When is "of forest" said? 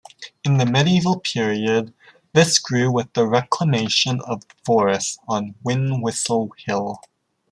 4.21-5.19